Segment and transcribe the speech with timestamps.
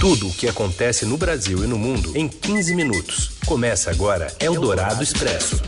[0.00, 3.32] Tudo o que acontece no Brasil e no mundo em 15 minutos.
[3.44, 5.62] Começa agora Eldorado Expresso.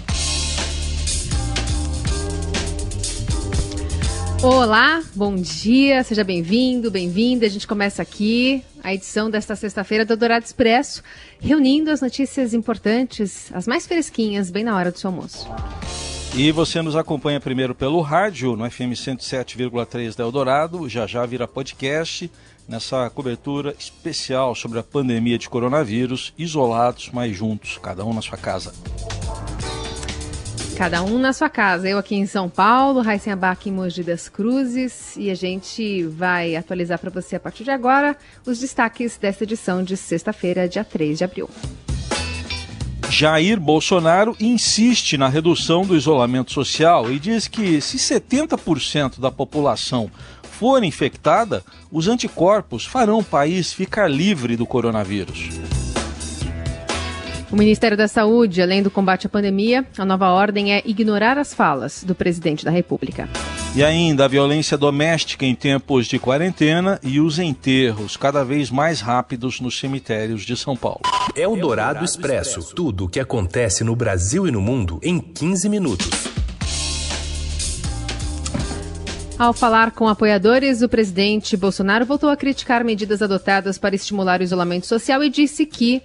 [4.42, 7.44] Olá, bom dia, seja bem-vindo, bem-vinda.
[7.44, 11.02] A gente começa aqui a edição desta sexta-feira do Eldorado Expresso,
[11.38, 15.46] reunindo as notícias importantes, as mais fresquinhas, bem na hora do seu almoço.
[16.34, 21.46] E você nos acompanha primeiro pelo rádio, no FM 107,3 da Eldorado, já já vira
[21.46, 22.30] podcast
[22.68, 28.38] nessa cobertura especial sobre a pandemia de coronavírus, isolados, mas juntos, cada um na sua
[28.38, 28.72] casa.
[30.76, 31.88] Cada um na sua casa.
[31.88, 35.16] Eu aqui em São Paulo, Raíssen Abac em Mogi das Cruzes.
[35.16, 39.84] E a gente vai atualizar para você a partir de agora os destaques desta edição
[39.84, 41.48] de sexta-feira, dia 3 de abril.
[43.12, 50.10] Jair Bolsonaro insiste na redução do isolamento social e diz que se 70% da população
[50.62, 55.48] for infectada, os anticorpos farão o país ficar livre do coronavírus.
[57.50, 61.52] O Ministério da Saúde, além do combate à pandemia, a nova ordem é ignorar as
[61.52, 63.28] falas do presidente da República.
[63.74, 69.00] E ainda a violência doméstica em tempos de quarentena e os enterros cada vez mais
[69.00, 71.00] rápidos nos cemitérios de São Paulo.
[71.34, 72.72] É o Dourado Expresso.
[72.72, 76.31] Tudo o que acontece no Brasil e no mundo em 15 minutos.
[79.42, 84.44] Ao falar com apoiadores, o presidente Bolsonaro voltou a criticar medidas adotadas para estimular o
[84.44, 86.00] isolamento social e disse que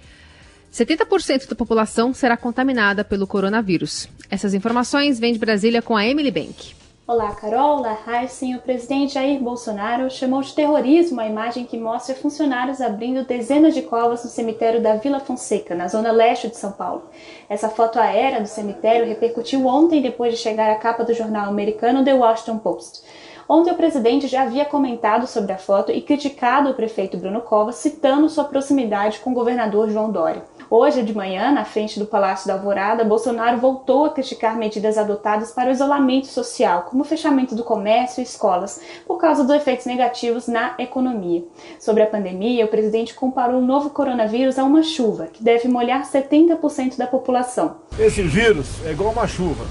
[0.72, 4.08] 70% da população será contaminada pelo coronavírus.
[4.28, 6.74] Essas informações vêm de Brasília com a Emily Bank.
[7.06, 7.78] Olá, Carol.
[7.78, 8.56] Olá, Heisen.
[8.56, 13.82] O presidente Jair Bolsonaro chamou de terrorismo a imagem que mostra funcionários abrindo dezenas de
[13.82, 17.04] covas no cemitério da Vila Fonseca, na zona leste de São Paulo.
[17.48, 22.04] Essa foto aérea do cemitério repercutiu ontem depois de chegar à capa do jornal americano
[22.04, 23.02] The Washington Post.
[23.48, 27.76] Ontem o presidente já havia comentado sobre a foto e criticado o prefeito Bruno Covas,
[27.76, 30.42] citando sua proximidade com o governador João Dória.
[30.68, 35.50] Hoje de manhã, na frente do Palácio da Alvorada, Bolsonaro voltou a criticar medidas adotadas
[35.50, 39.86] para o isolamento social, como o fechamento do comércio e escolas, por causa dos efeitos
[39.86, 41.42] negativos na economia.
[41.80, 46.02] Sobre a pandemia, o presidente comparou o novo coronavírus a uma chuva, que deve molhar
[46.04, 47.76] 70% da população.
[47.98, 49.64] Esse vírus é igual uma chuva,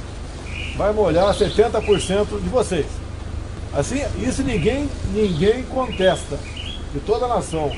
[0.76, 3.07] vai molhar 70% de vocês.
[3.74, 6.38] Assim, isso ninguém, ninguém contesta.
[6.94, 7.72] De toda a nação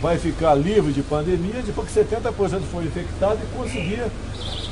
[0.00, 4.04] vai ficar livre de pandemia depois que 70% for infectado e conseguir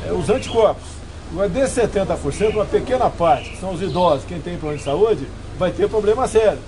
[0.06, 0.98] é, os anticorpos.
[1.32, 5.28] Agora, desses 70%, uma pequena parte, que são os idosos, quem tem problema de saúde,
[5.58, 6.58] vai ter problema sério.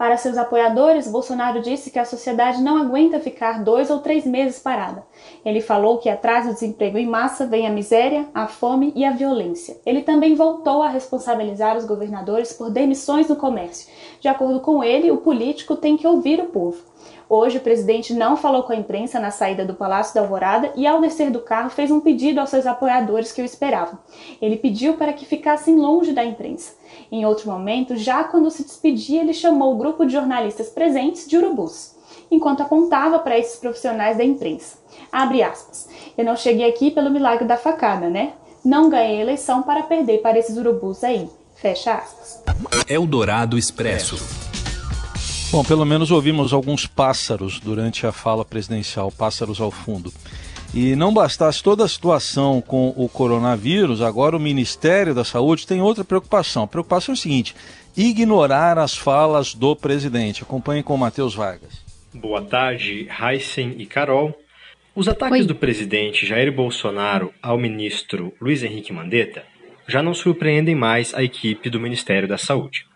[0.00, 4.58] Para seus apoiadores, Bolsonaro disse que a sociedade não aguenta ficar dois ou três meses
[4.58, 5.04] parada.
[5.44, 9.10] Ele falou que atrás do desemprego em massa vem a miséria, a fome e a
[9.10, 9.78] violência.
[9.84, 13.92] Ele também voltou a responsabilizar os governadores por demissões no comércio.
[14.18, 16.82] De acordo com ele, o político tem que ouvir o povo.
[17.32, 20.84] Hoje, o presidente não falou com a imprensa na saída do Palácio da Alvorada e,
[20.84, 24.00] ao descer do carro, fez um pedido aos seus apoiadores que o esperavam.
[24.42, 26.72] Ele pediu para que ficassem longe da imprensa.
[27.10, 31.36] Em outro momento, já quando se despedia, ele chamou o grupo de jornalistas presentes de
[31.36, 31.94] urubus,
[32.32, 34.78] enquanto apontava para esses profissionais da imprensa.
[35.12, 35.88] Abre aspas.
[36.18, 38.32] Eu não cheguei aqui pelo milagre da facada, né?
[38.64, 41.30] Não ganhei a eleição para perder para esses urubus aí.
[41.54, 42.42] Fecha aspas.
[42.88, 44.49] Eldorado Expresso.
[45.50, 50.12] Bom, pelo menos ouvimos alguns pássaros durante a fala presidencial, pássaros ao fundo.
[50.72, 55.82] E não bastasse toda a situação com o coronavírus, agora o Ministério da Saúde tem
[55.82, 56.62] outra preocupação.
[56.62, 57.56] A preocupação é a seguinte:
[57.96, 60.44] ignorar as falas do presidente.
[60.44, 61.84] Acompanhe com o Matheus Vargas.
[62.14, 64.32] Boa tarde, Heisen e Carol.
[64.94, 65.46] Os ataques Oi.
[65.46, 69.42] do presidente Jair Bolsonaro ao ministro Luiz Henrique Mandetta
[69.88, 72.89] já não surpreendem mais a equipe do Ministério da Saúde.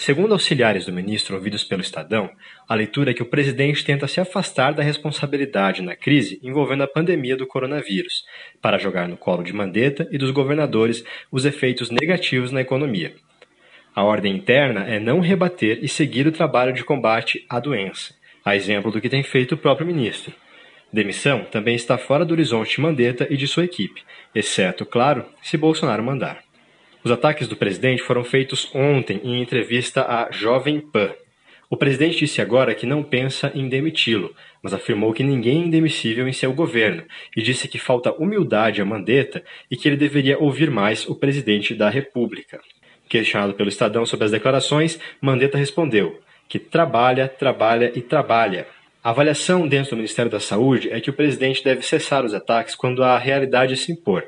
[0.00, 2.30] Segundo auxiliares do ministro ouvidos pelo Estadão,
[2.66, 6.88] a leitura é que o presidente tenta se afastar da responsabilidade na crise envolvendo a
[6.88, 8.24] pandemia do coronavírus,
[8.62, 13.12] para jogar no colo de Mandetta e dos governadores os efeitos negativos na economia.
[13.94, 18.56] A ordem interna é não rebater e seguir o trabalho de combate à doença, a
[18.56, 20.32] exemplo do que tem feito o próprio ministro.
[20.90, 24.02] Demissão também está fora do horizonte de Mandetta e de sua equipe,
[24.34, 26.49] exceto, claro, se Bolsonaro mandar.
[27.02, 31.10] Os ataques do presidente foram feitos ontem em entrevista à Jovem Pan.
[31.70, 36.28] O presidente disse agora que não pensa em demiti-lo, mas afirmou que ninguém é indemissível
[36.28, 37.04] em seu governo
[37.34, 41.74] e disse que falta humildade a Mandetta e que ele deveria ouvir mais o presidente
[41.74, 42.60] da República.
[43.08, 46.20] Questionado pelo Estadão sobre as declarações, Mandetta respondeu
[46.50, 48.66] que trabalha, trabalha e trabalha.
[49.02, 52.74] A avaliação dentro do Ministério da Saúde é que o presidente deve cessar os ataques
[52.74, 54.24] quando a realidade se impor,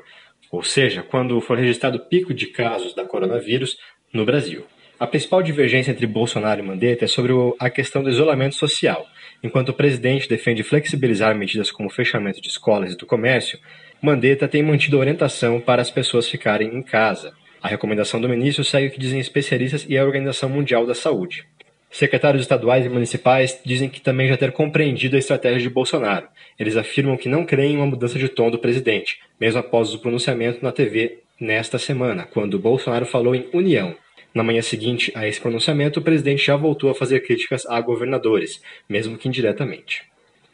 [0.53, 3.75] ou seja, quando for registrado o pico de casos da coronavírus
[4.13, 4.63] no Brasil.
[4.99, 9.03] A principal divergência entre Bolsonaro e Mandetta é sobre a questão do isolamento social.
[9.41, 13.57] Enquanto o presidente defende flexibilizar medidas como o fechamento de escolas e do comércio,
[13.99, 17.33] Mandetta tem mantido a orientação para as pessoas ficarem em casa.
[17.59, 21.47] A recomendação do ministro segue o que dizem especialistas e a Organização Mundial da Saúde.
[21.93, 26.27] Secretários estaduais e municipais dizem que também já ter compreendido a estratégia de Bolsonaro.
[26.57, 29.99] Eles afirmam que não creem em uma mudança de tom do presidente, mesmo após o
[29.99, 33.95] pronunciamento na TV nesta semana, quando Bolsonaro falou em união.
[34.33, 38.59] Na manhã seguinte a esse pronunciamento, o presidente já voltou a fazer críticas a governadores,
[38.89, 40.01] mesmo que indiretamente.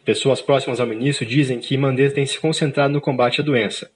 [0.03, 3.89] Pessoas próximas ao ministro dizem que Mandetta tem se concentrado no combate à doença.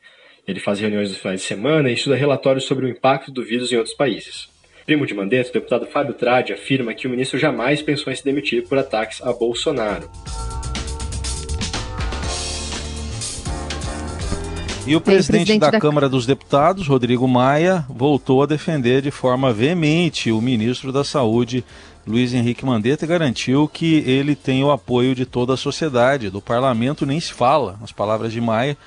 [0.48, 3.70] Ele faz reuniões nos finais de semana e estuda relatórios sobre o impacto do vírus
[3.70, 4.53] em outros países.
[4.86, 8.24] Primo de Mandetta, o deputado Fábio Tradi afirma que o ministro jamais pensou em se
[8.24, 10.10] demitir por ataques a Bolsonaro.
[14.86, 19.12] E o presidente, presidente da, da, Câmara dos Deputados, Rodrigo Maia, voltou a defender de
[19.12, 21.64] forma veemente o ministro da Saúde,
[22.06, 26.42] Luiz Henrique Mandetta, e garantiu que ele tem o apoio de toda a sociedade, do
[26.42, 28.78] parlamento nem se fala, as palavras de Maia,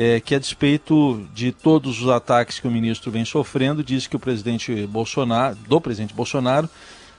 [0.00, 4.16] é, que a despeito de todos os ataques que o ministro vem sofrendo, disse que
[4.16, 6.70] o presidente Bolsonaro, do presidente Bolsonaro,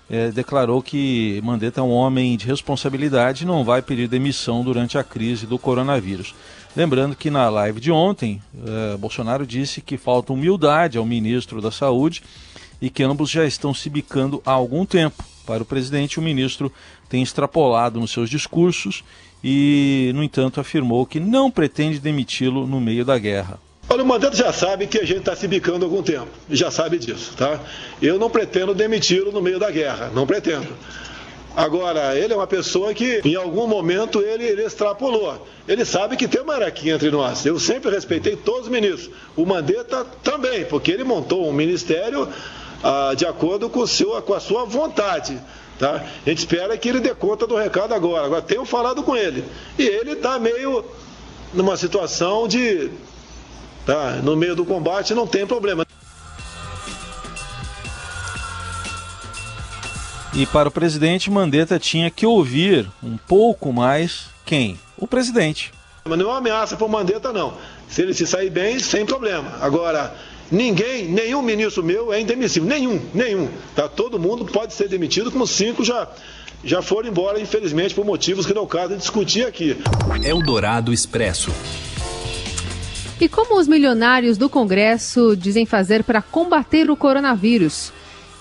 [0.10, 4.98] é, declarou que Mandetta é um homem de responsabilidade e não vai pedir demissão durante
[4.98, 6.34] a crise do coronavírus.
[6.76, 11.70] Lembrando que na live de ontem, é, Bolsonaro disse que falta humildade ao ministro da
[11.70, 12.24] Saúde
[12.82, 15.24] e que ambos já estão se bicando há algum tempo.
[15.46, 16.74] Para o presidente, o ministro
[17.08, 19.04] tem extrapolado nos seus discursos
[19.44, 23.60] e, no entanto, afirmou que não pretende demiti-lo no meio da guerra.
[23.90, 26.72] Olha, o Mandetta já sabe que a gente está se bicando há algum tempo, já
[26.72, 27.60] sabe disso, tá?
[28.02, 30.68] Eu não pretendo demiti-lo no meio da guerra, não pretendo.
[31.56, 35.46] Agora, ele é uma pessoa que, em algum momento, ele, ele extrapolou.
[35.68, 37.46] Ele sabe que tem uma hierarquia entre nós.
[37.46, 39.10] Eu sempre respeitei todos os ministros.
[39.36, 42.30] O Mandetta também, porque ele montou um ministério
[42.82, 45.38] ah, de acordo com, seu, com a sua vontade.
[45.82, 45.96] Tá?
[45.96, 48.28] A gente espera que ele dê conta do recado agora.
[48.28, 49.44] Agora, tenho falado com ele.
[49.80, 50.86] E ele está meio
[51.56, 52.92] numa situação de.
[53.84, 55.84] Tá, no meio do combate não tem problema.
[60.36, 64.80] E para o presidente, Mandetta tinha que ouvir um pouco mais quem?
[64.96, 65.74] O presidente.
[66.06, 67.56] Mas não é uma ameaça para o Mandetta, não.
[67.90, 69.58] Se ele se sair bem, sem problema.
[69.60, 70.16] Agora,
[70.52, 73.48] Ninguém, nenhum ministro meu é indemissível, nenhum, nenhum.
[73.74, 73.88] Tá?
[73.88, 76.10] Todo mundo pode ser demitido, como cinco já,
[76.64, 79.78] já foram embora, infelizmente, por motivos que não caso de discutir aqui.
[80.24, 81.52] Eldorado Expresso.
[83.20, 87.94] E como os milionários do Congresso dizem fazer para combater o coronavírus?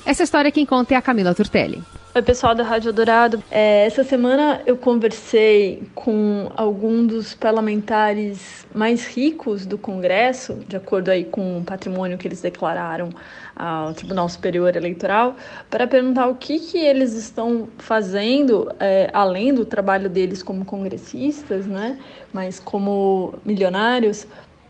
[0.05, 1.83] Essa história quem conta é a Camila Turtelli.
[2.12, 3.41] Oi, pessoal da Rádio Dourado.
[3.53, 11.09] É, essa semana eu conversei com alguns dos parlamentares mais ricos do Congresso, de acordo
[11.09, 13.11] aí com o patrimônio que eles declararam
[13.55, 15.37] ao Tribunal Superior Eleitoral,
[15.71, 21.65] para perguntar o que, que eles estão fazendo, é, além do trabalho deles como congressistas,
[21.65, 21.97] né,
[22.33, 24.27] mas como milionários,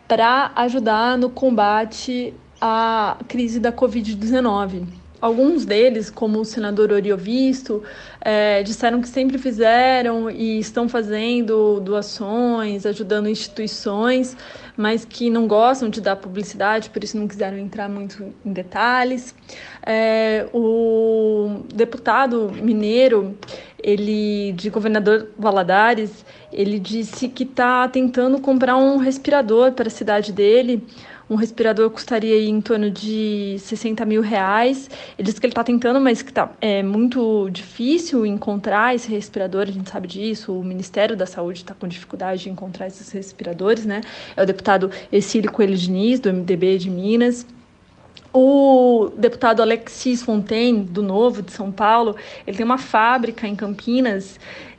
[0.07, 5.00] para ajudar no combate à crise da Covid-19.
[5.21, 7.83] Alguns deles, como o senador Oriovisto,
[8.23, 14.35] é, disseram que sempre fizeram e estão fazendo doações, ajudando instituições,
[14.77, 19.35] mas que não gostam de dar publicidade, por isso não quiseram entrar muito em detalhes.
[19.85, 23.37] É, o deputado mineiro,
[23.83, 30.33] ele de governador Valadares, ele disse que está tentando comprar um respirador para a cidade
[30.33, 30.83] dele
[31.31, 34.91] um respirador custaria em torno de 60 mil reais.
[35.17, 39.63] Ele diz que ele está tentando, mas que tá, é muito difícil encontrar esse respirador,
[39.63, 40.53] a gente sabe disso.
[40.53, 44.01] O Ministério da Saúde está com dificuldade de encontrar esses respiradores, né?
[44.37, 47.47] É o deputado Exílio Coelho Diniz, do MDB de Minas.
[48.33, 54.39] O deputado Alexis Fontaine, do Novo, de São Paulo, ele tem uma fábrica em Campinas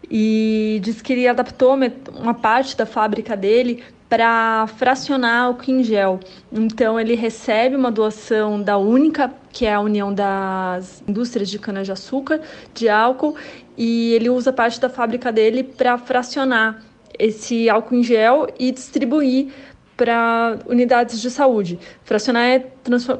[0.10, 1.78] e diz que ele adaptou
[2.20, 6.20] uma parte da fábrica dele para fracionar álcool em gel.
[6.52, 12.42] Então ele recebe uma doação da Única, que é a União das Indústrias de Cana-de-Açúcar,
[12.74, 13.38] de álcool,
[13.78, 16.84] e ele usa parte da fábrica dele para fracionar
[17.18, 19.48] esse álcool em gel e distribuir
[20.02, 21.78] para unidades de saúde.
[22.04, 22.66] Fracionar é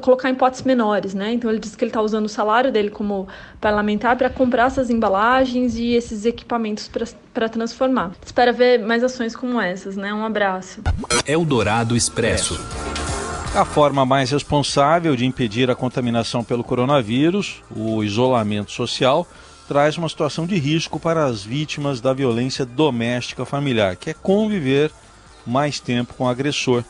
[0.00, 1.32] colocar em potes menores, né?
[1.32, 3.28] Então ele diz que ele está usando o salário dele como
[3.60, 6.90] parlamentar para comprar essas embalagens e esses equipamentos
[7.32, 8.10] para transformar.
[8.26, 10.12] Espero ver mais ações como essas, né?
[10.12, 10.82] Um abraço.
[11.24, 12.60] Eldorado Expresso.
[13.54, 19.24] A forma mais responsável de impedir a contaminação pelo coronavírus, o isolamento social,
[19.68, 24.90] traz uma situação de risco para as vítimas da violência doméstica familiar, que é conviver
[25.46, 26.84] mais tempo com o agressor.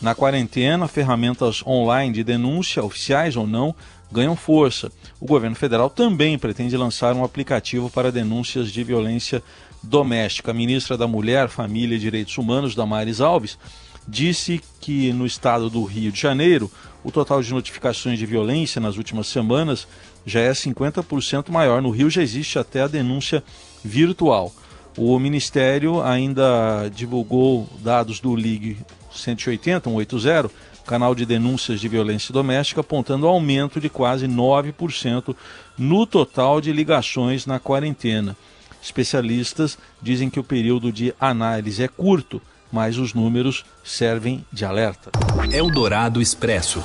[0.00, 3.74] Na quarentena, ferramentas online de denúncia, oficiais ou não,
[4.10, 4.90] ganham força.
[5.20, 9.42] O governo federal também pretende lançar um aplicativo para denúncias de violência
[9.82, 10.50] doméstica.
[10.50, 13.58] A ministra da Mulher, Família e Direitos Humanos, Damares Alves,
[14.06, 16.70] disse que no estado do Rio de Janeiro,
[17.02, 19.86] o total de notificações de violência nas últimas semanas
[20.24, 21.80] já é 50% maior.
[21.80, 23.42] No Rio já existe até a denúncia
[23.84, 24.52] virtual.
[24.96, 28.78] O Ministério ainda divulgou dados do Ligue
[29.12, 30.50] 180, 180,
[30.86, 35.36] canal de denúncias de violência doméstica, apontando aumento de quase 9%
[35.76, 38.34] no total de ligações na quarentena.
[38.82, 42.40] Especialistas dizem que o período de análise é curto,
[42.72, 45.10] mas os números servem de alerta.
[45.52, 46.82] Eldorado Expresso.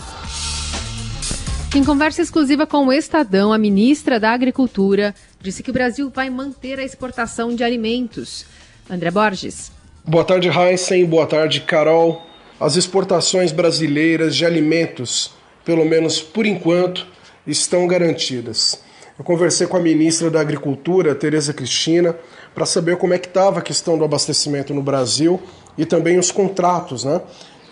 [1.74, 6.30] Em conversa exclusiva com o Estadão, a ministra da Agricultura disse que o Brasil vai
[6.30, 8.46] manter a exportação de alimentos.
[8.90, 9.72] André Borges.
[10.06, 11.06] Boa tarde, Heisen.
[11.06, 12.26] Boa tarde, Carol.
[12.60, 15.32] As exportações brasileiras de alimentos,
[15.66, 17.08] pelo menos por enquanto,
[17.46, 18.82] estão garantidas.
[19.18, 22.16] Eu conversei com a ministra da Agricultura, Tereza Cristina,
[22.54, 25.42] para saber como é que estava a questão do abastecimento no Brasil
[25.78, 27.22] e também os contratos, né?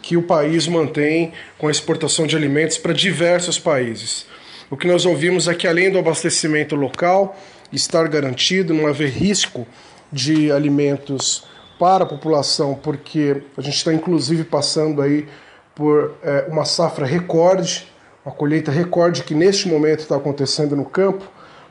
[0.01, 4.25] que o país mantém com a exportação de alimentos para diversos países.
[4.69, 7.35] O que nós ouvimos é que, além do abastecimento local
[7.71, 9.67] estar garantido, não haver risco
[10.11, 11.43] de alimentos
[11.79, 15.27] para a população, porque a gente está inclusive passando aí
[15.73, 17.87] por é, uma safra recorde,
[18.25, 21.23] uma colheita recorde que neste momento está acontecendo no campo.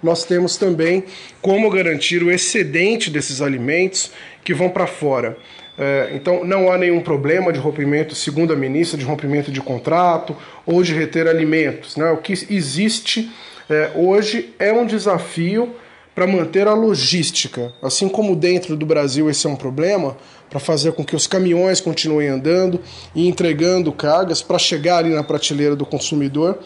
[0.02, 1.04] Nós temos também
[1.42, 4.12] como garantir o excedente desses alimentos
[4.44, 5.36] que vão para fora.
[5.76, 10.34] É, então, não há nenhum problema de rompimento, segundo a ministra, de rompimento de contrato
[10.64, 11.96] ou de reter alimentos.
[11.96, 12.10] Né?
[12.10, 13.30] O que existe
[13.68, 15.74] é, hoje é um desafio
[16.18, 17.72] para manter a logística.
[17.80, 20.16] Assim como dentro do Brasil esse é um problema,
[20.50, 22.80] para fazer com que os caminhões continuem andando
[23.14, 26.58] e entregando cargas para chegar ali na prateleira do consumidor.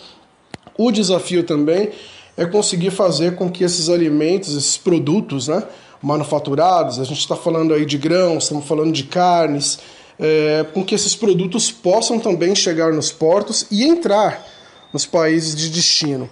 [0.79, 1.91] O desafio também
[2.35, 5.63] é conseguir fazer com que esses alimentos, esses produtos, né,
[6.01, 9.81] manufaturados, a gente está falando aí de grãos, estamos falando de carnes,
[10.19, 14.47] é, com que esses produtos possam também chegar nos portos e entrar
[14.95, 16.31] nos países de destino.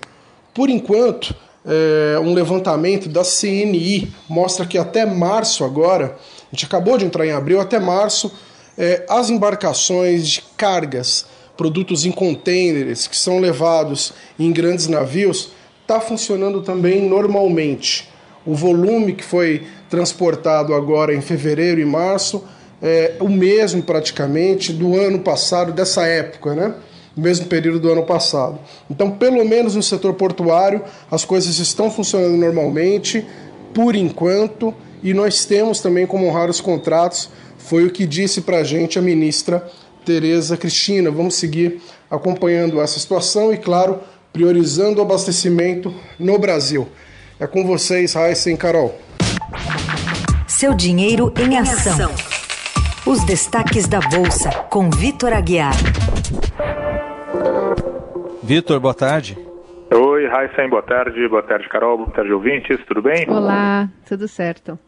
[0.55, 6.97] Por enquanto, é, um levantamento da CNI mostra que até março agora, a gente acabou
[6.97, 8.33] de entrar em abril, até março,
[8.79, 11.27] é, as embarcações de cargas,
[11.57, 15.51] produtos em contêineres que são levados em grandes navios,
[15.83, 18.09] está funcionando também normalmente
[18.47, 22.43] o volume que foi transportado agora em fevereiro e março
[22.83, 26.75] é o mesmo praticamente do ano passado, dessa época, né?
[27.17, 28.59] No mesmo período do ano passado.
[28.89, 33.27] Então, pelo menos no setor portuário, as coisas estão funcionando normalmente,
[33.75, 38.59] por enquanto, e nós temos também como honrar os contratos, foi o que disse para
[38.59, 39.67] a gente a ministra
[40.05, 41.11] Tereza Cristina.
[41.11, 44.01] Vamos seguir acompanhando essa situação e, claro,
[44.33, 46.89] priorizando o abastecimento no Brasil.
[47.39, 48.99] É com vocês, Raíssa e Carol.
[50.47, 52.13] Seu dinheiro em ação.
[53.07, 55.75] Os destaques da Bolsa, com Vitor Aguiar.
[58.43, 59.37] Vitor, boa tarde.
[59.93, 61.29] Oi, Raíssa, boa tarde.
[61.29, 61.99] Boa tarde, Carol.
[61.99, 62.79] Boa tarde, ouvintes.
[62.87, 63.29] Tudo bem?
[63.29, 64.79] Olá, tudo certo.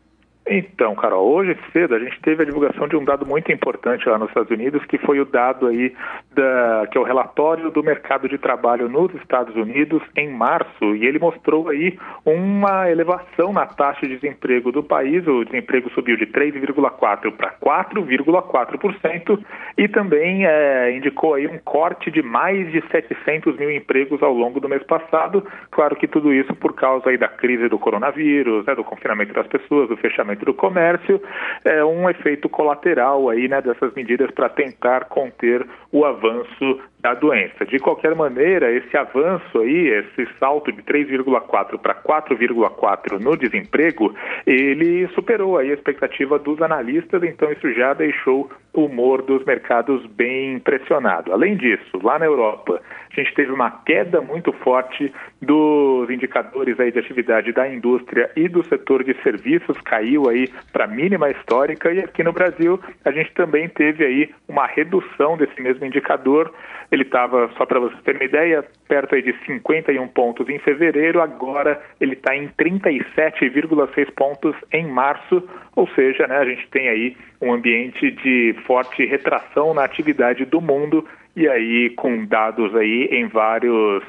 [0.47, 4.19] Então, Carol, hoje cedo a gente teve a divulgação de um dado muito importante lá
[4.19, 5.91] nos Estados Unidos, que foi o dado aí
[6.35, 11.03] da, que é o relatório do mercado de trabalho nos Estados Unidos em março, e
[11.07, 16.27] ele mostrou aí uma elevação na taxa de desemprego do país, o desemprego subiu de
[16.27, 19.43] 3,4 para 4,4%
[19.79, 24.59] e também é, indicou aí um corte de mais de 700 mil empregos ao longo
[24.59, 25.43] do mês passado.
[25.71, 29.47] Claro que tudo isso por causa aí da crise do coronavírus, né, do confinamento das
[29.47, 31.21] pessoas, do fechamento do comércio,
[31.63, 37.63] é um efeito colateral aí, né, dessas medidas para tentar conter o avanço da doença.
[37.67, 44.11] De qualquer maneira, esse avanço aí, esse salto de 3,4 para 4,4 no desemprego,
[44.47, 50.03] ele superou aí a expectativa dos analistas, então isso já deixou o humor dos mercados
[50.07, 51.31] bem pressionado.
[51.31, 52.81] Além disso, lá na Europa,
[53.11, 58.49] a gente teve uma queda muito forte dos indicadores aí de atividade da indústria e
[58.49, 63.31] do setor de serviços, caiu aí para mínima histórica e aqui no Brasil a gente
[63.33, 66.51] também teve aí uma redução desse mesmo indicador.
[66.95, 71.21] Ele estava, só para vocês terem uma ideia, perto aí de 51 pontos em fevereiro,
[71.21, 75.43] agora ele está em 37,6 pontos em março,
[75.75, 80.61] ou seja, né, a gente tem aí um ambiente de forte retração na atividade do
[80.61, 84.01] mundo e aí com dados aí em vários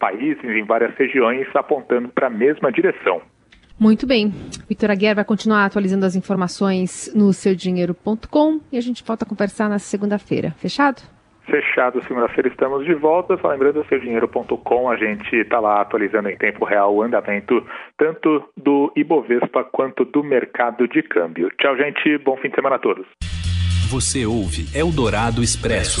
[0.00, 3.22] países, em várias regiões apontando para a mesma direção.
[3.78, 4.34] Muito bem.
[4.68, 9.68] Vitor Aguiar vai continuar atualizando as informações no seudinheiro.com e a gente volta a conversar
[9.68, 10.50] na segunda-feira.
[10.58, 11.02] Fechado?
[11.52, 13.36] Fechado, segunda-feira estamos de volta.
[13.36, 17.62] Só lembrando, seudinheiro.com, a gente está lá atualizando em tempo real o andamento
[17.98, 21.50] tanto do Ibovespa quanto do mercado de câmbio.
[21.60, 22.16] Tchau, gente.
[22.24, 23.06] Bom fim de semana a todos.
[23.90, 26.00] Você ouve Eldorado Expresso.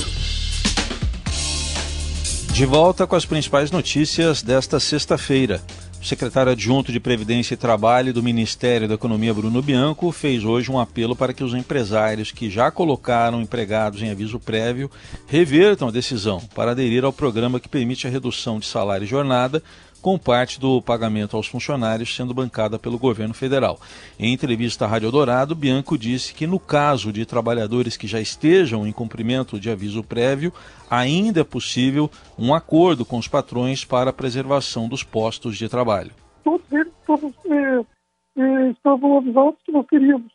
[2.54, 5.56] De volta com as principais notícias desta sexta-feira.
[6.02, 10.80] Secretário adjunto de Previdência e Trabalho do Ministério da Economia, Bruno Bianco, fez hoje um
[10.80, 14.90] apelo para que os empresários que já colocaram empregados em aviso prévio
[15.28, 19.62] revertam a decisão para aderir ao programa que permite a redução de salário e jornada
[20.02, 23.78] com parte do pagamento aos funcionários sendo bancada pelo governo federal.
[24.18, 28.84] Em entrevista à Rádio Dourado, Bianco disse que no caso de trabalhadores que já estejam
[28.84, 30.52] em cumprimento de aviso prévio,
[30.90, 36.10] ainda é possível um acordo com os patrões para a preservação dos postos de trabalho.
[36.42, 40.32] Todos eles todos, é, é, estavam avisados que nós teríamos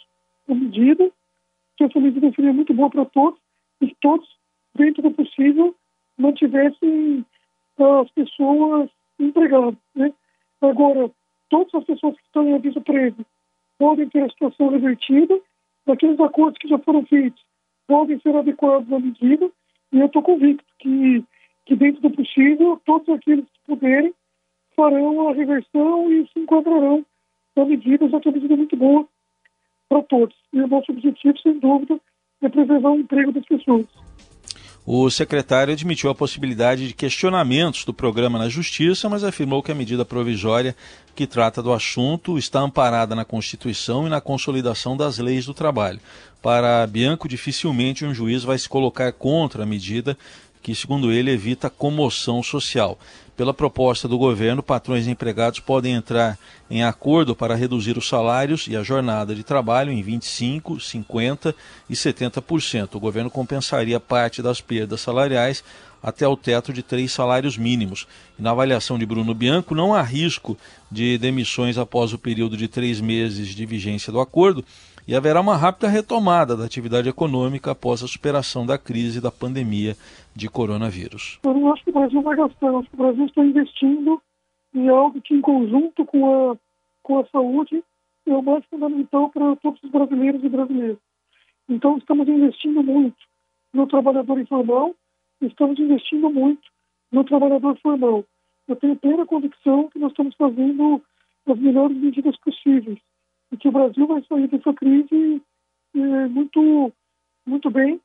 [0.47, 1.11] uma medida,
[1.75, 3.37] que essa medida seria muito boa para todos,
[3.81, 4.27] e todos,
[4.73, 5.75] dentro do possível,
[6.17, 7.25] mantivessem
[7.77, 9.77] as pessoas empregado.
[9.95, 10.13] Né?
[10.61, 11.11] Agora,
[11.49, 13.25] todas as pessoas que estão em aviso prévio
[13.77, 15.39] podem ter a situação revertida,
[15.87, 17.41] aqueles acordos que já foram feitos
[17.87, 19.49] podem ser adequados à medida,
[19.93, 21.23] e eu estou convicto que,
[21.65, 24.13] que, dentro do possível, todos aqueles que puderem
[24.75, 27.05] farão a reversão e se enquadrarão
[27.55, 29.07] na medida, já que é uma medida muito boa
[29.87, 30.35] para todos.
[30.51, 31.99] E o nosso objetivo, sem dúvida,
[32.41, 33.87] é preservar o emprego das pessoas.
[34.89, 39.75] O secretário admitiu a possibilidade de questionamentos do programa na Justiça, mas afirmou que a
[39.75, 40.73] medida provisória
[41.13, 45.99] que trata do assunto está amparada na Constituição e na consolidação das leis do trabalho.
[46.41, 50.17] Para Bianco, dificilmente um juiz vai se colocar contra a medida
[50.67, 52.99] que, segundo ele, evita comoção social.
[53.37, 56.37] Pela proposta do governo, patrões e empregados podem entrar
[56.69, 61.55] em acordo para reduzir os salários e a jornada de trabalho em 25%, 50%
[61.89, 62.95] e 70%.
[62.95, 65.63] O governo compensaria parte das perdas salariais
[66.03, 68.05] até o teto de três salários mínimos.
[68.37, 70.57] E na avaliação de Bruno Bianco, não há risco
[70.91, 74.65] de demissões após o período de três meses de vigência do acordo
[75.07, 79.95] e haverá uma rápida retomada da atividade econômica após a superação da crise da pandemia
[80.35, 81.39] de coronavírus.
[81.43, 84.21] Eu não acho que o Brasil vai gastar, eu acho que o Brasil está investindo
[84.75, 86.57] em algo que, em conjunto com a,
[87.01, 87.81] com a saúde,
[88.27, 90.97] é o mais fundamental para todos os brasileiros e brasileiras.
[91.69, 93.17] Então, estamos investindo muito
[93.73, 94.93] no trabalhador informal,
[95.41, 96.67] estamos investindo muito
[97.11, 98.25] no trabalhador formal.
[98.67, 101.01] Eu tenho plena convicção que nós estamos fazendo
[101.45, 102.99] as melhores medidas possíveis
[103.51, 105.41] e que o Brasil vai sair dessa crise
[105.95, 106.91] é, muito,
[107.45, 107.99] muito bem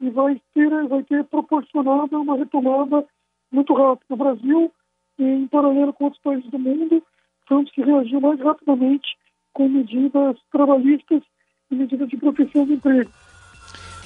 [0.00, 3.04] e vai ter, vai ter proporcionado uma retomada
[3.50, 4.14] muito rápida.
[4.14, 4.72] O Brasil,
[5.18, 7.02] em paralelo com outros países do mundo,
[7.46, 9.16] foi um que reagiu mais rapidamente
[9.52, 11.22] com medidas trabalhistas
[11.70, 13.10] e medidas de proteção do emprego.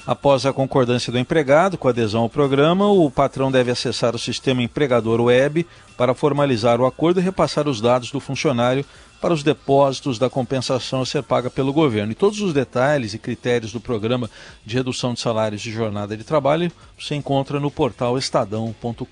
[0.05, 4.61] Após a concordância do empregado com adesão ao programa, o patrão deve acessar o sistema
[4.61, 8.85] empregador web para formalizar o acordo e repassar os dados do funcionário
[9.21, 12.11] para os depósitos da compensação a ser paga pelo governo.
[12.11, 14.29] E todos os detalhes e critérios do programa
[14.65, 19.05] de redução de salários de jornada de trabalho se encontra no portal estadão.com.br.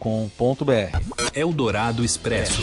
[1.33, 2.61] Eldorado Expresso.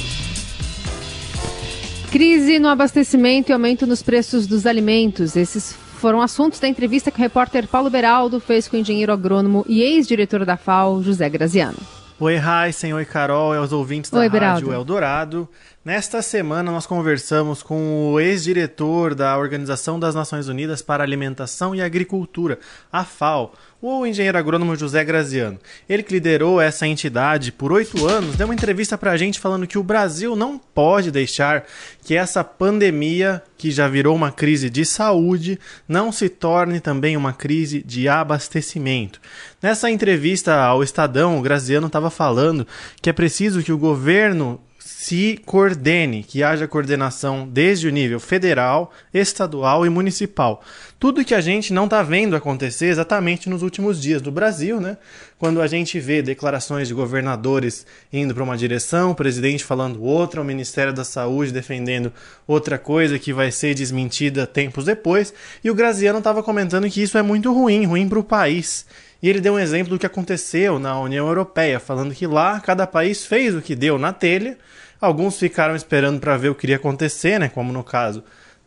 [2.12, 5.34] Crise no abastecimento e aumento nos preços dos alimentos.
[5.34, 9.64] Esses foram assuntos da entrevista que o repórter Paulo Beraldo fez com o engenheiro agrônomo
[9.68, 11.76] e ex-diretor da FAO, José Graziano.
[12.20, 15.48] Oi, Heisen, oi, Carol, e aos ouvintes da oi, Rádio Eldorado.
[15.84, 21.80] Nesta semana, nós conversamos com o ex-diretor da Organização das Nações Unidas para Alimentação e
[21.80, 22.58] Agricultura,
[22.92, 25.58] a FAO, o engenheiro agrônomo José Graziano.
[25.88, 29.66] Ele que liderou essa entidade por oito anos, deu uma entrevista para a gente falando
[29.66, 31.64] que o Brasil não pode deixar
[32.04, 37.32] que essa pandemia, que já virou uma crise de saúde, não se torne também uma
[37.32, 39.20] crise de abastecimento.
[39.62, 42.66] Nessa entrevista ao Estadão, o Graziano estava falando
[43.00, 48.90] que é preciso que o governo se coordene, que haja coordenação desde o nível federal,
[49.12, 50.64] estadual e municipal.
[50.98, 54.96] Tudo que a gente não está vendo acontecer exatamente nos últimos dias do Brasil, né?
[55.38, 60.40] Quando a gente vê declarações de governadores indo para uma direção, o presidente falando outra,
[60.40, 62.10] o Ministério da Saúde defendendo
[62.46, 67.18] outra coisa que vai ser desmentida tempos depois, e o Graziano estava comentando que isso
[67.18, 68.86] é muito ruim, ruim para o país.
[69.22, 72.86] E ele deu um exemplo do que aconteceu na União Europeia, falando que lá cada
[72.86, 74.56] país fez o que deu na telha.
[75.00, 78.22] Alguns ficaram esperando para ver o que iria acontecer, né, como no caso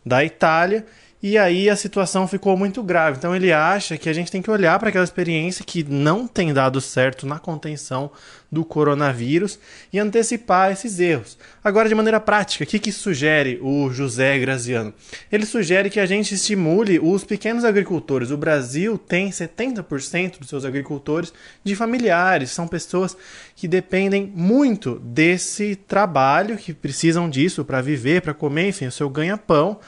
[0.06, 0.86] da Itália,
[1.24, 3.18] e aí a situação ficou muito grave.
[3.18, 6.52] Então ele acha que a gente tem que olhar para aquela experiência que não tem
[6.52, 8.12] dado certo na contenção
[8.52, 9.58] do coronavírus
[9.94, 11.38] e antecipar esses erros.
[11.64, 14.94] Agora, de maneira prática, o que, que sugere o José Graziano?
[15.32, 18.30] Ele sugere que a gente estimule os pequenos agricultores.
[18.30, 23.16] O Brasil tem 70% dos seus agricultores de familiares, são pessoas
[23.56, 29.10] que dependem muito desse trabalho, que precisam disso para viver, para comer, enfim, o seu
[29.10, 29.80] ganha-pão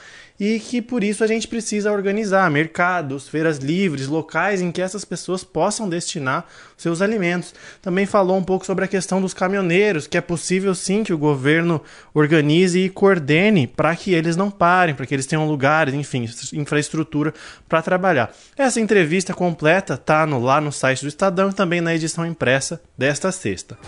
[0.44, 5.02] e que por isso a gente precisa organizar mercados, feiras livres, locais em que essas
[5.02, 6.44] pessoas possam destinar
[6.76, 7.54] seus alimentos.
[7.80, 11.18] Também falou um pouco sobre a questão dos caminhoneiros, que é possível sim que o
[11.18, 11.80] governo
[12.12, 17.32] organize e coordene para que eles não parem, para que eles tenham lugares, enfim, infraestrutura
[17.66, 18.30] para trabalhar.
[18.54, 22.82] Essa entrevista completa está no, lá no site do Estadão e também na edição impressa
[22.98, 23.78] desta sexta.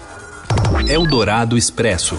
[0.88, 2.16] Eldorado Expresso.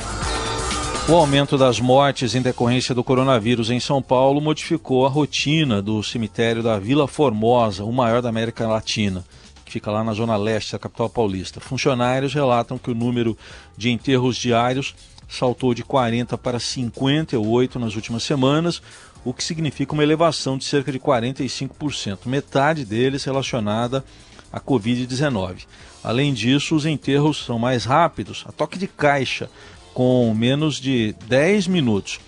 [1.09, 6.03] O aumento das mortes em decorrência do coronavírus em São Paulo modificou a rotina do
[6.03, 9.23] cemitério da Vila Formosa, o maior da América Latina,
[9.63, 11.61] que fica lá na zona leste da capital paulista.
[11.61, 13.37] Funcionários relatam que o número
[13.77, 14.93] de enterros diários
[15.29, 18.81] saltou de 40 para 58 nas últimas semanas,
[19.23, 24.03] o que significa uma elevação de cerca de 45%, metade deles relacionada
[24.51, 25.67] à Covid-19.
[26.03, 29.49] Além disso, os enterros são mais rápidos, a toque de caixa
[29.97, 32.19] com menos de 10 minutos.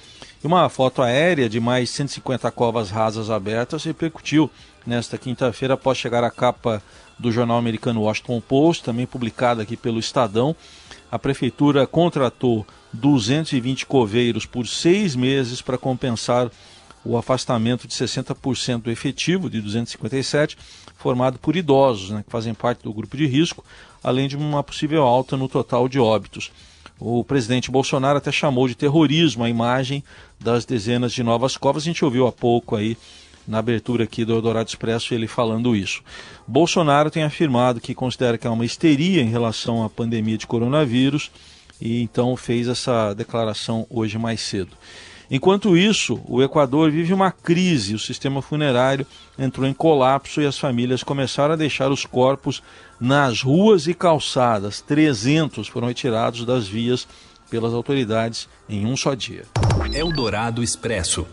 [0.44, 4.50] E uma foto aérea de mais 150 covas rasas abertas repercutiu
[4.88, 6.82] nesta quinta-feira após chegar à capa
[7.20, 10.56] do jornal americano Washington Post, também publicada aqui pelo Estadão.
[11.12, 16.50] A prefeitura contratou 220 coveiros por seis meses para compensar
[17.06, 20.58] o afastamento de 60% do efetivo de 257,
[20.98, 23.64] formado por idosos, né, que fazem parte do grupo de risco,
[24.04, 26.52] além de uma possível alta no total de óbitos.
[27.00, 30.04] O presidente Bolsonaro até chamou de terrorismo a imagem
[30.40, 31.84] das dezenas de novas covas.
[31.84, 32.98] A gente ouviu há pouco aí
[33.48, 36.04] na abertura aqui do Eldorado Expresso ele falando isso.
[36.46, 41.32] Bolsonaro tem afirmado que considera que há uma histeria em relação à pandemia de coronavírus
[41.82, 44.76] e então fez essa declaração hoje mais cedo.
[45.32, 47.94] Enquanto isso, o Equador vive uma crise.
[47.94, 49.06] O sistema funerário
[49.38, 52.64] entrou em colapso e as famílias começaram a deixar os corpos
[53.00, 54.82] nas ruas e calçadas.
[54.82, 57.08] 300 foram retirados das vias
[57.50, 59.46] pelas autoridades em um só dia.
[59.94, 61.28] Eldorado Expresso.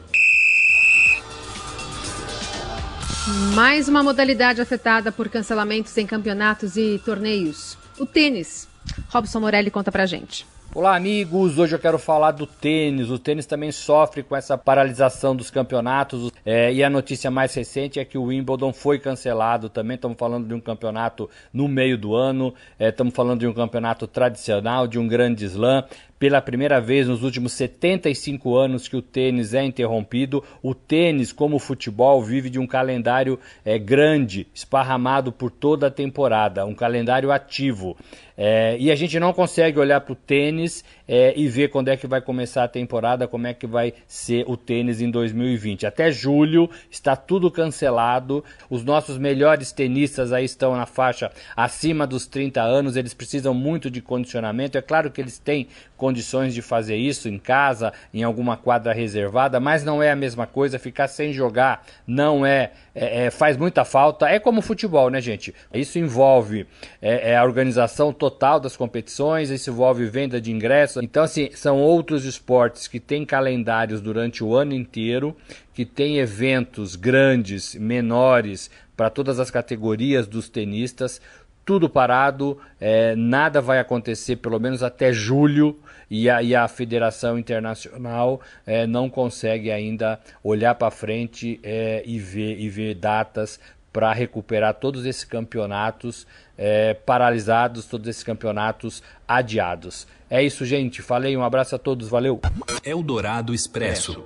[3.54, 8.68] Mais uma modalidade afetada por cancelamentos em campeonatos e torneios: o tênis.
[9.08, 10.46] Robson Morelli conta pra gente.
[10.76, 11.58] Olá, amigos!
[11.58, 13.08] Hoje eu quero falar do tênis.
[13.08, 16.30] O tênis também sofre com essa paralisação dos campeonatos.
[16.44, 19.94] É, e a notícia mais recente é que o Wimbledon foi cancelado também.
[19.94, 22.52] Estamos falando de um campeonato no meio do ano.
[22.78, 25.82] É, estamos falando de um campeonato tradicional, de um grande slam
[26.18, 30.42] pela primeira vez nos últimos 75 anos que o tênis é interrompido.
[30.62, 35.90] O tênis, como o futebol, vive de um calendário é, grande, esparramado por toda a
[35.90, 37.96] temporada, um calendário ativo.
[38.38, 41.96] É, e a gente não consegue olhar para o tênis é, e ver quando é
[41.96, 45.86] que vai começar a temporada, como é que vai ser o tênis em 2020.
[45.86, 48.44] Até julho está tudo cancelado.
[48.68, 53.90] Os nossos melhores tenistas aí estão na faixa acima dos 30 anos, eles precisam muito
[53.90, 54.76] de condicionamento.
[54.76, 55.68] É claro que eles têm
[56.06, 60.46] condições de fazer isso em casa, em alguma quadra reservada, mas não é a mesma
[60.46, 60.78] coisa.
[60.78, 64.28] Ficar sem jogar não é, é, é faz muita falta.
[64.28, 65.52] É como futebol, né, gente?
[65.74, 66.64] Isso envolve
[67.02, 71.02] é, é, a organização total das competições, isso envolve venda de ingressos.
[71.02, 75.36] Então, assim, são outros esportes que têm calendários durante o ano inteiro,
[75.74, 81.20] que têm eventos grandes, menores para todas as categorias dos tenistas
[81.66, 85.76] tudo parado, é, nada vai acontecer pelo menos até julho
[86.10, 92.18] e a, e a Federação Internacional é, não consegue ainda olhar para frente é, e,
[92.18, 93.58] ver, e ver datas
[93.92, 100.06] para recuperar todos esses campeonatos é, paralisados, todos esses campeonatos adiados.
[100.28, 101.00] É isso, gente.
[101.00, 102.40] Falei, um abraço a todos, valeu.
[102.84, 104.22] Eldorado Expresso.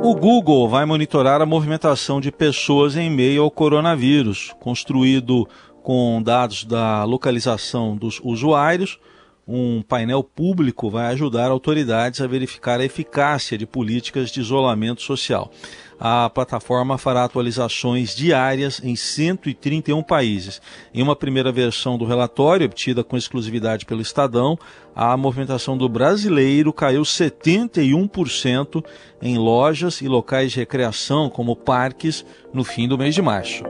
[0.00, 5.48] O Google vai monitorar a movimentação de pessoas em meio ao coronavírus, construído
[5.88, 9.00] com dados da localização dos usuários
[9.48, 15.50] um painel público vai ajudar autoridades a verificar a eficácia de políticas de isolamento social.
[15.98, 20.60] A plataforma fará atualizações diárias em 131 países.
[20.92, 24.58] Em uma primeira versão do relatório, obtida com exclusividade pelo Estadão,
[24.94, 28.84] a movimentação do brasileiro caiu 71%
[29.22, 33.64] em lojas e locais de recreação, como parques, no fim do mês de março.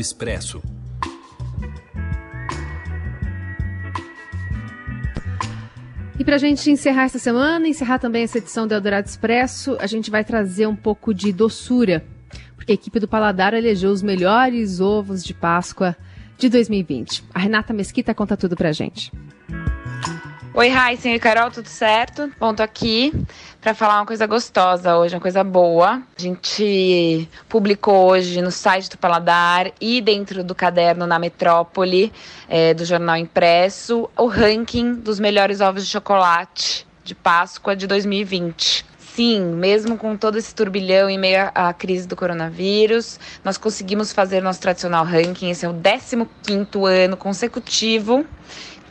[0.00, 0.62] Expresso.
[6.18, 9.86] E para a gente encerrar essa semana, encerrar também essa edição do Eldorado Expresso, a
[9.86, 12.02] gente vai trazer um pouco de doçura,
[12.56, 15.94] porque a equipe do Paladar elegeu os melhores ovos de Páscoa
[16.38, 17.24] de 2020.
[17.34, 19.12] A Renata Mesquita conta tudo para a gente.
[20.58, 22.32] Oi, Raíssen e Carol, tudo certo?
[22.40, 23.12] Bom, tô aqui
[23.60, 26.02] para falar uma coisa gostosa hoje, uma coisa boa.
[26.18, 32.10] A gente publicou hoje no site do Paladar e dentro do caderno na Metrópole,
[32.48, 38.86] é, do Jornal Impresso, o ranking dos melhores ovos de chocolate de Páscoa de 2020
[38.98, 44.42] sim, mesmo com todo esse turbilhão em meio à crise do coronavírus, nós conseguimos fazer
[44.42, 45.48] nosso tradicional ranking.
[45.48, 46.28] Esse é o 15
[46.84, 48.26] ano consecutivo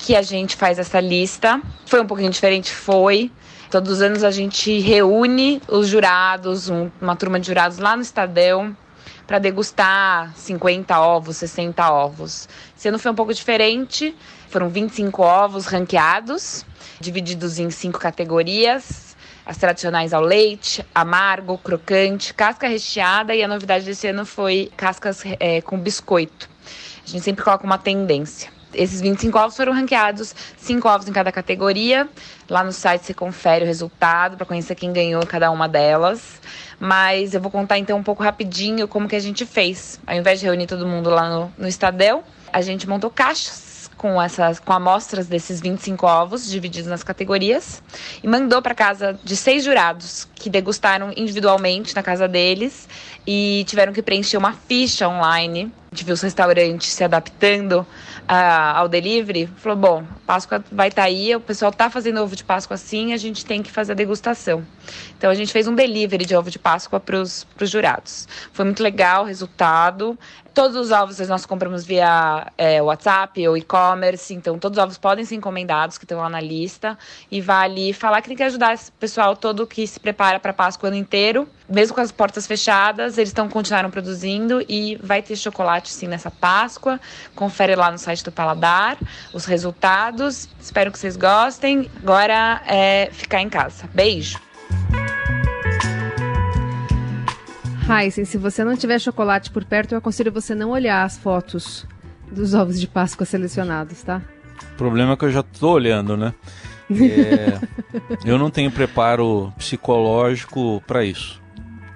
[0.05, 1.59] que a gente faz essa lista.
[1.87, 2.71] Foi um pouquinho diferente?
[2.71, 3.31] Foi.
[3.71, 8.03] Todos os anos a gente reúne os jurados, um, uma turma de jurados lá no
[8.03, 8.77] Estadão,
[9.25, 12.47] para degustar 50 ovos, 60 ovos.
[12.77, 14.15] Esse ano foi um pouco diferente.
[14.49, 16.63] Foram 25 ovos ranqueados,
[16.99, 19.15] divididos em cinco categorias.
[19.43, 25.23] As tradicionais ao leite, amargo, crocante, casca recheada e a novidade desse ano foi cascas
[25.39, 26.47] é, com biscoito.
[27.03, 28.53] A gente sempre coloca uma tendência.
[28.75, 32.07] Esses 25 ovos foram ranqueados, 5 ovos em cada categoria.
[32.49, 36.41] Lá no site você confere o resultado para conhecer quem ganhou cada uma delas.
[36.79, 39.99] Mas eu vou contar então um pouco rapidinho como que a gente fez.
[40.05, 43.65] Ao invés de reunir todo mundo lá no, no Estadel, a gente montou caixas
[43.97, 47.81] com essas com amostras desses 25 ovos divididos nas categorias
[48.21, 52.87] e mandou para casa de seis jurados que degustaram individualmente na casa deles
[53.25, 55.71] e tiveram que preencher uma ficha online.
[55.91, 57.85] A gente viu os restaurantes se adaptando
[58.27, 62.43] ao delivery, falou: bom, Páscoa vai estar tá aí, o pessoal está fazendo ovo de
[62.43, 64.65] Páscoa assim, a gente tem que fazer a degustação.
[65.17, 68.27] Então a gente fez um delivery de ovo de Páscoa para os jurados.
[68.51, 70.17] Foi muito legal o resultado.
[70.55, 75.25] Todos os ovos nós compramos via é, WhatsApp ou e-commerce, então todos os ovos podem
[75.25, 76.97] ser encomendados, que estão lá na lista.
[77.29, 80.87] E vale falar que tem que ajudar esse pessoal todo que se prepara para Páscoa
[80.87, 81.45] o ano inteiro.
[81.67, 86.31] Mesmo com as portas fechadas, eles estão continuaram produzindo e vai ter chocolate sim nessa
[86.31, 87.01] Páscoa.
[87.35, 88.97] Confere lá no site do Paladar
[89.33, 90.47] os resultados.
[90.57, 91.91] Espero que vocês gostem.
[92.01, 93.89] Agora é ficar em casa.
[93.93, 94.39] Beijo!
[97.87, 101.85] Heisen, se você não tiver chocolate por perto, eu aconselho você não olhar as fotos
[102.31, 104.21] dos ovos de Páscoa selecionados, tá?
[104.73, 106.33] O problema é que eu já tô olhando, né?
[106.89, 107.59] É,
[108.25, 111.41] eu não tenho preparo psicológico para isso.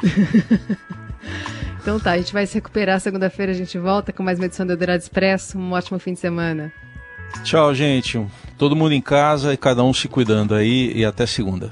[1.82, 3.00] então tá, a gente vai se recuperar.
[3.00, 5.58] Segunda-feira a gente volta com mais uma edição do Eldorado Expresso.
[5.58, 6.72] Um ótimo fim de semana.
[7.44, 8.24] Tchau, gente.
[8.58, 10.92] Todo mundo em casa e cada um se cuidando aí.
[10.96, 11.72] E até segunda.